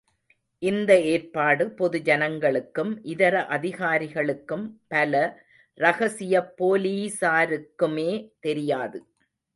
[0.61, 5.21] இந்த ஏற்பாடு பொது ஜனங்களுக்கும் இதர அதிகாரிகளுக்கும் பல
[5.77, 8.11] ரகசியப் போலீஸாருக்குமே
[8.39, 8.99] தெரியாது.